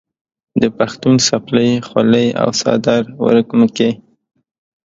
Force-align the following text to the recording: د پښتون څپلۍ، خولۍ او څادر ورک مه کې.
د 0.61 0.63
پښتون 0.77 1.15
څپلۍ، 1.27 1.71
خولۍ 1.87 2.27
او 2.41 2.49
څادر 2.59 3.03
ورک 3.25 3.47
مه 3.57 3.67
کې. 3.75 3.89